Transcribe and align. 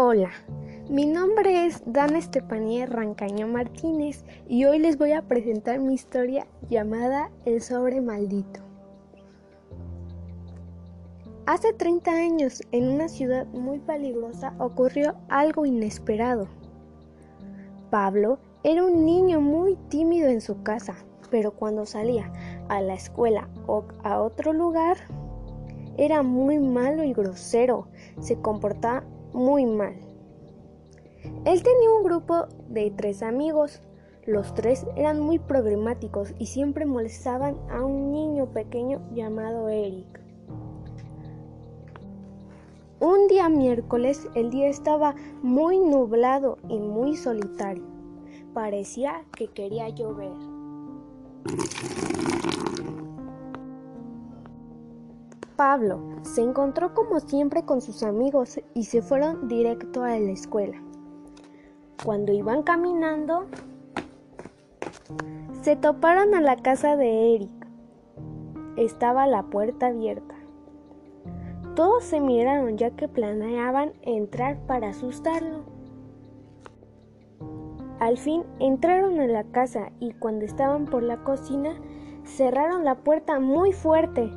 Hola, 0.00 0.30
mi 0.88 1.06
nombre 1.06 1.66
es 1.66 1.82
Dana 1.84 2.18
Estefanía 2.18 2.86
Rancaño 2.86 3.48
Martínez 3.48 4.24
y 4.46 4.64
hoy 4.64 4.78
les 4.78 4.96
voy 4.96 5.10
a 5.10 5.22
presentar 5.22 5.80
mi 5.80 5.94
historia 5.94 6.46
llamada 6.70 7.32
El 7.44 7.60
sobre 7.60 8.00
maldito. 8.00 8.60
Hace 11.46 11.72
30 11.72 12.12
años, 12.12 12.62
en 12.70 12.90
una 12.90 13.08
ciudad 13.08 13.44
muy 13.48 13.80
peligrosa, 13.80 14.54
ocurrió 14.60 15.16
algo 15.28 15.66
inesperado. 15.66 16.46
Pablo 17.90 18.38
era 18.62 18.84
un 18.84 19.04
niño 19.04 19.40
muy 19.40 19.74
tímido 19.88 20.28
en 20.28 20.40
su 20.40 20.62
casa, 20.62 20.94
pero 21.28 21.50
cuando 21.50 21.86
salía 21.86 22.30
a 22.68 22.80
la 22.80 22.94
escuela 22.94 23.48
o 23.66 23.82
a 24.04 24.20
otro 24.20 24.52
lugar, 24.52 24.96
era 25.96 26.22
muy 26.22 26.60
malo 26.60 27.02
y 27.02 27.12
grosero, 27.12 27.88
se 28.20 28.36
comportaba 28.36 29.02
muy 29.38 29.66
mal. 29.66 29.94
Él 31.44 31.62
tenía 31.62 31.90
un 31.96 32.04
grupo 32.04 32.46
de 32.68 32.90
tres 32.90 33.22
amigos. 33.22 33.80
Los 34.26 34.52
tres 34.54 34.86
eran 34.96 35.20
muy 35.20 35.38
problemáticos 35.38 36.34
y 36.38 36.46
siempre 36.46 36.84
molestaban 36.84 37.56
a 37.70 37.82
un 37.82 38.12
niño 38.12 38.46
pequeño 38.52 39.00
llamado 39.14 39.68
Eric. 39.68 40.20
Un 43.00 43.28
día 43.28 43.48
miércoles 43.48 44.28
el 44.34 44.50
día 44.50 44.68
estaba 44.68 45.14
muy 45.42 45.78
nublado 45.78 46.58
y 46.68 46.78
muy 46.78 47.16
solitario. 47.16 47.84
Parecía 48.52 49.24
que 49.36 49.48
quería 49.48 49.88
llover. 49.88 50.32
Pablo 55.58 55.98
se 56.22 56.40
encontró 56.40 56.94
como 56.94 57.18
siempre 57.18 57.64
con 57.64 57.80
sus 57.80 58.04
amigos 58.04 58.60
y 58.74 58.84
se 58.84 59.02
fueron 59.02 59.48
directo 59.48 60.04
a 60.04 60.10
la 60.10 60.30
escuela. 60.30 60.80
Cuando 62.04 62.32
iban 62.32 62.62
caminando, 62.62 63.46
se 65.62 65.74
toparon 65.74 66.36
a 66.36 66.40
la 66.40 66.54
casa 66.54 66.94
de 66.94 67.34
Eric. 67.34 67.50
Estaba 68.76 69.26
la 69.26 69.42
puerta 69.42 69.88
abierta. 69.88 70.36
Todos 71.74 72.04
se 72.04 72.20
miraron 72.20 72.78
ya 72.78 72.92
que 72.92 73.08
planeaban 73.08 73.94
entrar 74.02 74.64
para 74.68 74.90
asustarlo. 74.90 75.64
Al 77.98 78.16
fin 78.16 78.44
entraron 78.60 79.18
a 79.18 79.26
la 79.26 79.42
casa 79.42 79.90
y 79.98 80.12
cuando 80.12 80.44
estaban 80.44 80.84
por 80.84 81.02
la 81.02 81.24
cocina 81.24 81.72
cerraron 82.22 82.84
la 82.84 82.94
puerta 82.94 83.40
muy 83.40 83.72
fuerte 83.72 84.30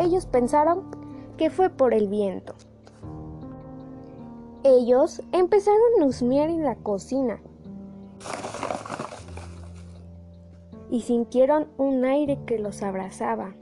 ellos 0.00 0.24
pensaron 0.24 0.84
que 1.36 1.50
fue 1.50 1.68
por 1.68 1.92
el 1.92 2.08
viento. 2.08 2.54
Ellos 4.64 5.22
empezaron 5.32 6.02
a 6.02 6.06
husmear 6.06 6.48
en 6.48 6.64
la 6.64 6.74
cocina 6.76 7.40
y 10.90 11.02
sintieron 11.02 11.68
un 11.76 12.04
aire 12.04 12.38
que 12.46 12.58
los 12.58 12.82
abrazaba. 12.82 13.54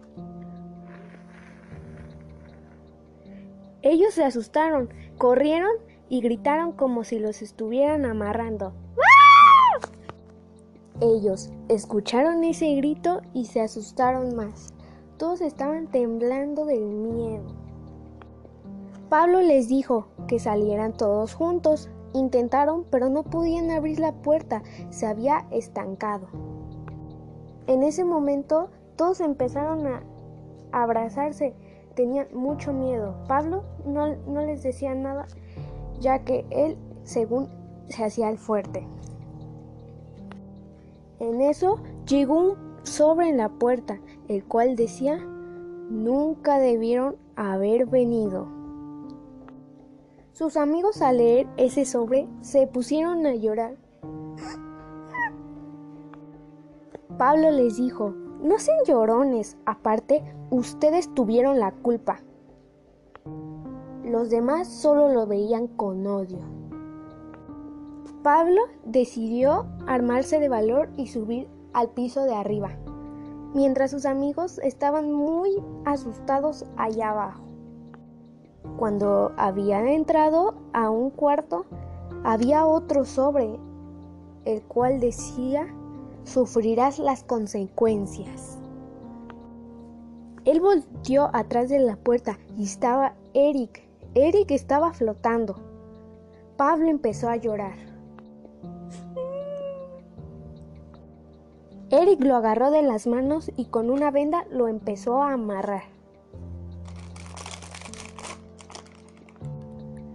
Ellos 3.83 4.15
se 4.15 4.25
asustaron, 4.25 4.93
corrieron 5.19 5.73
y 6.09 6.21
gritaron 6.21 6.73
como 6.73 7.05
si 7.05 7.19
los 7.19 7.43
estuvieran 7.43 8.05
amarrando. 8.05 8.73
Ellos 11.01 11.51
escucharon 11.69 12.43
ese 12.45 12.75
grito 12.75 13.23
y 13.35 13.47
se 13.47 13.61
asustaron 13.61 14.35
más. 14.35 14.73
Todos 15.19 15.41
estaban 15.41 15.89
temblando 15.89 16.65
del 16.65 16.85
miedo. 16.85 17.45
Pablo 19.09 19.41
les 19.41 19.69
dijo 19.69 20.07
que 20.29 20.39
salieran 20.39 20.93
todos 20.93 21.35
juntos. 21.35 21.91
Intentaron, 22.15 22.85
pero 22.91 23.11
no 23.11 23.25
podían 23.25 23.71
abrir 23.71 23.99
la 23.99 24.13
puerta, 24.13 24.63
se 24.89 25.07
había 25.07 25.47
estancado. 25.51 26.29
En 27.67 27.83
ese 27.83 28.05
momento 28.05 28.71
todos 28.97 29.21
empezaron 29.21 29.87
a 29.87 30.03
abrazarse, 30.73 31.55
tenían 31.95 32.29
mucho 32.33 32.73
miedo. 32.73 33.15
Pablo 33.29 33.65
no, 33.85 34.17
no 34.27 34.41
les 34.43 34.63
decía 34.63 34.95
nada, 34.95 35.27
ya 36.01 36.21
que 36.21 36.47
él, 36.51 36.79
según, 37.03 37.49
se 37.89 38.05
hacía 38.05 38.31
el 38.31 38.39
fuerte. 38.39 38.87
En 41.21 41.43
eso 41.43 41.79
llegó 42.07 42.39
un 42.39 42.69
sobre 42.85 43.29
en 43.29 43.37
la 43.37 43.51
puerta, 43.51 44.01
el 44.29 44.45
cual 44.45 44.77
decía, 44.77 45.19
nunca 45.91 46.59
debieron 46.59 47.17
haber 47.37 47.87
venido. 47.87 48.47
Sus 50.33 50.57
amigos 50.57 51.03
al 51.03 51.19
leer 51.19 51.49
ese 51.57 51.85
sobre 51.85 52.29
se 52.43 52.67
pusieron 52.67 53.27
a 53.27 53.35
llorar. 53.35 53.77
Pablo 57.17 57.51
les 57.51 57.77
dijo, 57.77 58.15
no 58.43 58.59
sean 58.61 58.79
llorones, 58.87 59.57
aparte, 59.67 60.23
ustedes 60.51 61.13
tuvieron 61.15 61.59
la 61.59 61.73
culpa. 61.73 62.21
Los 64.05 64.31
demás 64.31 64.69
solo 64.69 65.09
lo 65.09 65.27
veían 65.27 65.67
con 65.67 66.07
odio. 66.07 66.39
Pablo 68.23 68.63
decidió 68.85 69.67
armarse 69.87 70.39
de 70.39 70.49
valor 70.49 70.91
y 70.97 71.09
subir 71.09 71.49
al 71.73 71.91
piso 71.91 72.25
de 72.25 72.35
arriba, 72.35 72.79
mientras 73.55 73.91
sus 73.91 74.07
amigos 74.07 74.59
estaban 74.63 75.13
muy 75.13 75.63
asustados 75.85 76.65
allá 76.77 77.11
abajo. 77.11 77.43
Cuando 78.77 79.33
habían 79.37 79.89
entrado 79.89 80.55
a 80.73 80.91
un 80.91 81.11
cuarto, 81.11 81.67
había 82.25 82.67
otro 82.67 83.05
sobre, 83.05 83.59
el 84.45 84.63
cual 84.63 85.01
decía, 85.01 85.67
sufrirás 86.25 86.99
las 86.99 87.25
consecuencias. 87.25 88.59
Él 90.45 90.61
volteó 90.61 91.31
atrás 91.33 91.69
de 91.69 91.79
la 91.79 91.97
puerta 91.97 92.39
y 92.57 92.65
estaba 92.65 93.15
Eric. 93.35 93.83
Eric 94.15 94.51
estaba 94.51 94.93
flotando. 94.93 95.57
Pablo 96.57 96.89
empezó 96.89 97.29
a 97.29 97.37
llorar. 97.37 97.88
Eric 101.91 102.23
lo 102.23 102.37
agarró 102.37 102.71
de 102.71 102.83
las 102.83 103.07
manos 103.07 103.51
y 103.57 103.65
con 103.67 103.89
una 103.89 104.11
venda 104.11 104.45
lo 104.51 104.69
empezó 104.69 105.23
a 105.23 105.33
amarrar. 105.33 105.85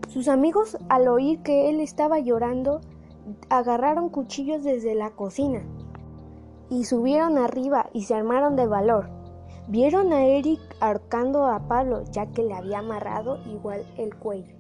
Sus 0.08 0.28
amigos, 0.28 0.78
al 0.90 1.08
oír 1.08 1.42
que 1.42 1.72
él 1.72 1.80
estaba 1.80 2.20
llorando, 2.20 2.82
agarraron 3.50 4.10
cuchillos 4.10 4.64
desde 4.64 4.94
la 4.94 5.10
cocina 5.12 5.64
y 6.70 6.84
subieron 6.84 7.40
arriba 7.40 7.90
y 7.92 8.04
se 8.04 8.14
armaron 8.14 8.56
de 8.56 8.68
valor. 8.68 9.10
Vieron 9.68 10.14
a 10.14 10.26
Eric 10.26 10.60
ahorcando 10.80 11.48
a 11.48 11.68
Pablo 11.68 12.04
ya 12.12 12.28
que 12.28 12.44
le 12.44 12.54
había 12.54 12.80
amarrado 12.80 13.40
igual 13.48 13.84
el 13.98 14.14
cuello. 14.16 14.54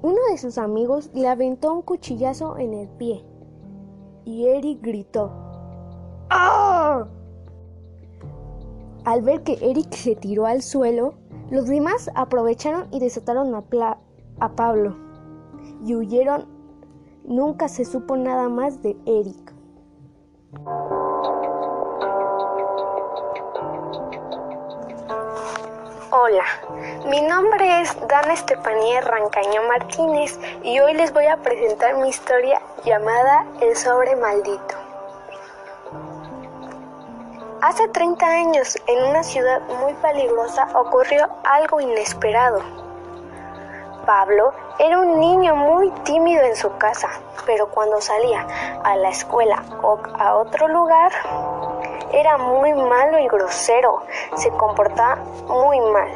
Uno 0.00 0.18
de 0.30 0.38
sus 0.38 0.56
amigos 0.56 1.10
le 1.12 1.28
aventó 1.28 1.70
un 1.70 1.82
cuchillazo 1.82 2.56
en 2.56 2.72
el 2.72 2.88
pie 2.88 3.26
y 4.24 4.46
Eric 4.46 4.80
gritó 4.80 5.47
Al 9.08 9.22
ver 9.22 9.42
que 9.42 9.54
Eric 9.62 9.94
se 9.94 10.16
tiró 10.16 10.44
al 10.44 10.60
suelo, 10.60 11.14
los 11.50 11.64
demás 11.66 12.10
aprovecharon 12.14 12.88
y 12.90 13.00
desataron 13.00 13.54
a, 13.54 13.64
a 14.38 14.48
Pablo 14.50 14.98
y 15.82 15.94
huyeron. 15.94 16.46
Nunca 17.24 17.68
se 17.68 17.86
supo 17.86 18.18
nada 18.18 18.50
más 18.50 18.82
de 18.82 18.98
Eric. 19.06 19.54
Hola, 26.10 26.44
mi 27.08 27.22
nombre 27.22 27.80
es 27.80 27.96
Dana 28.08 28.34
Estefanía 28.34 29.00
Rancaño 29.00 29.62
Martínez 29.68 30.38
y 30.62 30.80
hoy 30.80 30.92
les 30.92 31.14
voy 31.14 31.24
a 31.24 31.38
presentar 31.38 31.96
mi 31.96 32.10
historia 32.10 32.60
llamada 32.84 33.46
El 33.62 33.74
sobre 33.74 34.16
maldito. 34.16 34.77
Hace 37.68 37.86
30 37.86 38.24
años, 38.24 38.78
en 38.86 39.04
una 39.10 39.22
ciudad 39.22 39.60
muy 39.78 39.92
peligrosa, 39.92 40.68
ocurrió 40.74 41.28
algo 41.44 41.82
inesperado. 41.82 42.60
Pablo 44.06 44.54
era 44.78 44.98
un 44.98 45.20
niño 45.20 45.54
muy 45.54 45.90
tímido 46.02 46.42
en 46.44 46.56
su 46.56 46.78
casa, 46.78 47.10
pero 47.44 47.66
cuando 47.68 48.00
salía 48.00 48.46
a 48.82 48.96
la 48.96 49.10
escuela 49.10 49.62
o 49.82 49.98
a 50.18 50.36
otro 50.36 50.66
lugar, 50.68 51.12
era 52.10 52.38
muy 52.38 52.72
malo 52.72 53.18
y 53.18 53.28
grosero, 53.28 54.00
se 54.36 54.48
comportaba 54.52 55.16
muy 55.48 55.78
mal. 55.78 56.08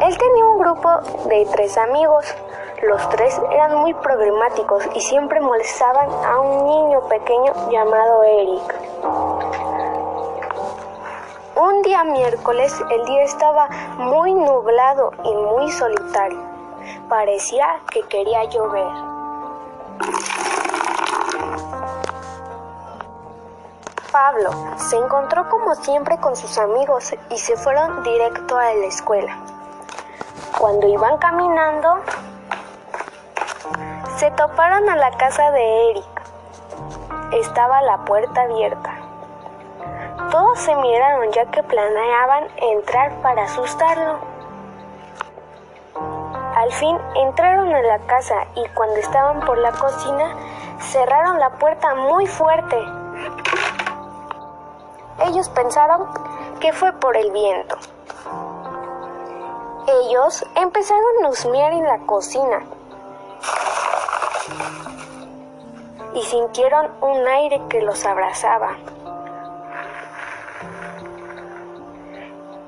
Él 0.00 0.16
tenía 0.16 0.44
un 0.46 0.58
grupo 0.58 0.88
de 1.26 1.46
tres 1.52 1.76
amigos. 1.76 2.34
Los 2.80 3.06
tres 3.10 3.38
eran 3.52 3.74
muy 3.74 3.92
problemáticos 3.92 4.88
y 4.94 5.02
siempre 5.02 5.42
molestaban 5.42 6.08
a 6.24 6.40
un 6.40 6.64
niño 6.64 7.06
pequeño 7.08 7.52
llamado 7.70 8.24
Eric. 8.24 9.57
Un 11.60 11.82
día 11.82 12.04
miércoles 12.04 12.72
el 12.88 13.04
día 13.04 13.24
estaba 13.24 13.68
muy 13.96 14.32
nublado 14.32 15.10
y 15.24 15.34
muy 15.34 15.68
solitario. 15.72 16.38
Parecía 17.08 17.80
que 17.90 18.02
quería 18.02 18.44
llover. 18.44 18.86
Pablo 24.12 24.50
se 24.76 24.98
encontró 24.98 25.48
como 25.48 25.74
siempre 25.74 26.16
con 26.18 26.36
sus 26.36 26.58
amigos 26.58 27.12
y 27.28 27.38
se 27.38 27.56
fueron 27.56 28.04
directo 28.04 28.56
a 28.56 28.72
la 28.74 28.86
escuela. 28.86 29.36
Cuando 30.56 30.86
iban 30.86 31.18
caminando, 31.18 31.98
se 34.16 34.30
toparon 34.30 34.88
a 34.88 34.94
la 34.94 35.10
casa 35.16 35.50
de 35.50 35.90
Eric. 35.90 36.22
Estaba 37.32 37.82
la 37.82 38.04
puerta 38.04 38.42
abierta. 38.42 38.97
Todos 40.30 40.58
se 40.58 40.76
miraron 40.76 41.32
ya 41.32 41.46
que 41.46 41.62
planeaban 41.62 42.48
entrar 42.58 43.12
para 43.22 43.44
asustarlo. 43.44 44.18
Al 46.54 46.70
fin 46.72 46.98
entraron 47.14 47.74
a 47.74 47.80
la 47.80 47.98
casa 48.00 48.46
y 48.54 48.66
cuando 48.74 48.96
estaban 48.96 49.40
por 49.40 49.56
la 49.56 49.72
cocina 49.72 50.36
cerraron 50.80 51.38
la 51.38 51.50
puerta 51.50 51.94
muy 51.94 52.26
fuerte. 52.26 52.76
Ellos 55.24 55.48
pensaron 55.48 56.06
que 56.60 56.74
fue 56.74 56.92
por 56.92 57.16
el 57.16 57.30
viento. 57.30 57.76
Ellos 59.86 60.44
empezaron 60.56 61.24
a 61.24 61.28
husmear 61.28 61.72
en 61.72 61.84
la 61.84 62.00
cocina 62.00 62.60
y 66.12 66.22
sintieron 66.22 66.90
un 67.00 67.26
aire 67.26 67.62
que 67.70 67.80
los 67.80 68.04
abrazaba. 68.04 68.76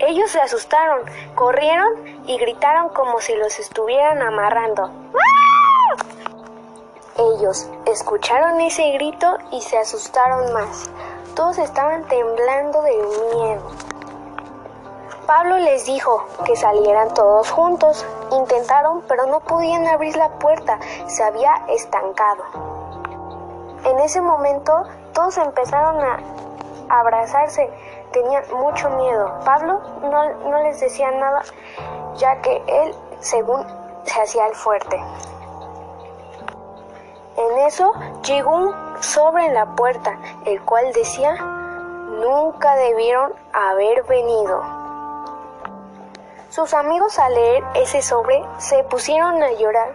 Ellos 0.00 0.30
se 0.30 0.40
asustaron, 0.40 1.02
corrieron 1.34 1.92
y 2.26 2.38
gritaron 2.38 2.88
como 2.88 3.20
si 3.20 3.34
los 3.34 3.58
estuvieran 3.58 4.22
amarrando. 4.22 4.90
Ellos 7.18 7.68
escucharon 7.84 8.62
ese 8.62 8.92
grito 8.92 9.36
y 9.50 9.60
se 9.60 9.76
asustaron 9.76 10.54
más. 10.54 10.90
Todos 11.36 11.58
estaban 11.58 12.04
temblando 12.08 12.80
de 12.80 12.96
miedo. 13.34 13.70
Pablo 15.26 15.58
les 15.58 15.84
dijo 15.84 16.26
que 16.46 16.56
salieran 16.56 17.12
todos 17.12 17.50
juntos. 17.50 18.06
Intentaron, 18.32 19.02
pero 19.02 19.26
no 19.26 19.40
podían 19.40 19.86
abrir 19.86 20.16
la 20.16 20.30
puerta. 20.30 20.78
Se 21.08 21.22
había 21.22 21.66
estancado. 21.68 22.42
En 23.84 23.98
ese 24.00 24.22
momento, 24.22 24.84
todos 25.12 25.36
empezaron 25.36 26.02
a 26.02 26.20
abrazarse. 26.88 27.70
Tenían 28.12 28.44
mucho 28.52 28.90
miedo. 28.90 29.40
Pablo 29.44 29.80
no, 30.02 30.50
no 30.50 30.62
les 30.62 30.80
decía 30.80 31.10
nada, 31.12 31.42
ya 32.16 32.40
que 32.42 32.62
él, 32.66 32.94
según, 33.20 33.64
se 34.04 34.20
hacía 34.20 34.46
el 34.46 34.54
fuerte. 34.54 35.00
En 37.36 37.58
eso 37.66 37.92
llegó 38.24 38.54
un 38.54 39.02
sobre 39.02 39.46
en 39.46 39.54
la 39.54 39.66
puerta, 39.76 40.18
el 40.44 40.60
cual 40.62 40.92
decía, 40.92 41.36
nunca 41.36 42.74
debieron 42.76 43.32
haber 43.52 44.02
venido. 44.04 44.62
Sus 46.50 46.74
amigos 46.74 47.18
al 47.18 47.34
leer 47.34 47.64
ese 47.74 48.02
sobre 48.02 48.44
se 48.58 48.82
pusieron 48.84 49.42
a 49.42 49.52
llorar. 49.52 49.94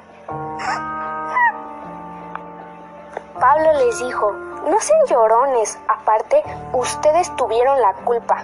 Pablo 3.40 3.74
les 3.74 4.00
dijo, 4.00 4.32
no 4.32 4.80
sean 4.80 5.06
llorones, 5.08 5.78
aparte 5.90 6.42
ustedes 6.72 7.36
tuvieron 7.36 7.82
la 7.82 7.94
culpa. 8.06 8.44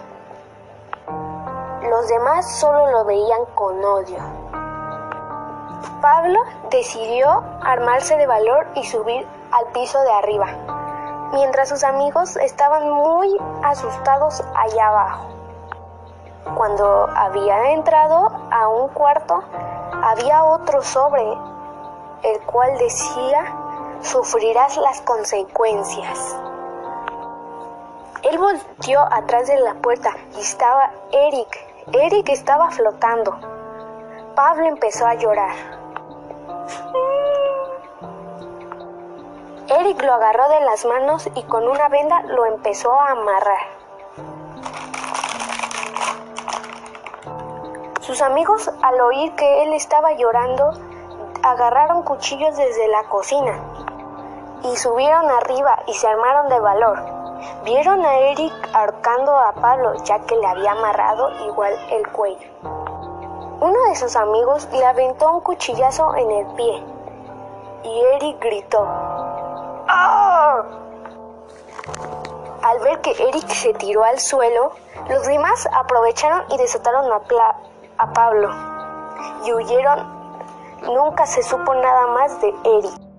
Los 1.89 2.07
demás 2.09 2.59
solo 2.59 2.91
lo 2.91 3.05
veían 3.05 3.45
con 3.55 3.83
odio. 3.83 4.19
Pablo 6.01 6.39
decidió 6.69 7.43
armarse 7.63 8.17
de 8.17 8.27
valor 8.27 8.67
y 8.75 8.83
subir 8.83 9.25
al 9.51 9.65
piso 9.67 10.01
de 10.01 10.11
arriba, 10.11 10.47
mientras 11.31 11.69
sus 11.69 11.83
amigos 11.83 12.35
estaban 12.35 12.89
muy 12.89 13.37
asustados 13.63 14.43
allá 14.55 14.89
abajo. 14.89 15.27
Cuando 16.55 17.07
había 17.15 17.71
entrado 17.71 18.29
a 18.51 18.67
un 18.67 18.89
cuarto, 18.89 19.41
había 20.03 20.43
otro 20.43 20.81
sobre, 20.81 21.23
el 22.23 22.41
cual 22.45 22.77
decía, 22.77 23.60
sufrirás 24.01 24.77
las 24.77 25.01
consecuencias. 25.01 26.35
Él 28.23 28.37
volteó 28.37 29.01
atrás 29.11 29.47
de 29.47 29.59
la 29.59 29.75
puerta 29.75 30.15
y 30.35 30.41
estaba 30.41 30.91
Eric. 31.11 31.47
Eric 31.93 32.29
estaba 32.29 32.69
flotando. 32.71 33.37
Pablo 34.35 34.65
empezó 34.67 35.05
a 35.05 35.15
llorar. 35.15 35.55
Eric 39.67 40.01
lo 40.03 40.13
agarró 40.13 40.49
de 40.49 40.59
las 40.61 40.85
manos 40.85 41.29
y 41.35 41.43
con 41.43 41.67
una 41.67 41.87
venda 41.89 42.21
lo 42.23 42.45
empezó 42.45 42.93
a 42.93 43.11
amarrar. 43.11 43.81
Sus 48.01 48.21
amigos, 48.21 48.69
al 48.81 48.99
oír 48.99 49.33
que 49.35 49.63
él 49.63 49.73
estaba 49.73 50.13
llorando, 50.13 50.73
agarraron 51.43 52.03
cuchillos 52.03 52.57
desde 52.57 52.87
la 52.89 53.03
cocina 53.03 53.59
y 54.63 54.75
subieron 54.75 55.29
arriba 55.29 55.83
y 55.87 55.93
se 55.93 56.07
armaron 56.07 56.49
de 56.49 56.59
valor. 56.59 56.99
Vieron 57.63 58.05
a 58.05 58.17
Eric 58.17 58.53
ahorcando 58.73 59.35
a 59.35 59.53
Pablo 59.53 59.93
ya 60.03 60.19
que 60.19 60.35
le 60.35 60.45
había 60.45 60.71
amarrado 60.73 61.29
igual 61.45 61.73
el 61.89 62.07
cuello. 62.11 62.47
Uno 63.59 63.83
de 63.89 63.95
sus 63.95 64.15
amigos 64.15 64.67
le 64.71 64.85
aventó 64.85 65.31
un 65.31 65.41
cuchillazo 65.41 66.15
en 66.15 66.31
el 66.31 66.47
pie 66.55 66.83
y 67.83 68.01
Eric 68.15 68.39
gritó. 68.39 68.83
¡Ah! 69.87 70.63
Al 72.63 72.79
ver 72.79 73.01
que 73.01 73.11
Eric 73.11 73.47
se 73.49 73.73
tiró 73.73 74.03
al 74.03 74.19
suelo, 74.19 74.71
los 75.09 75.25
demás 75.25 75.67
aprovecharon 75.73 76.43
y 76.49 76.57
desataron 76.57 77.11
a, 77.11 77.21
a 77.97 78.13
Pablo 78.13 78.49
y 79.45 79.53
huyeron. 79.53 80.21
Nunca 80.83 81.25
se 81.25 81.41
supo 81.43 81.73
nada 81.73 82.07
más 82.07 82.39
de 82.41 82.53
Eric. 82.65 83.10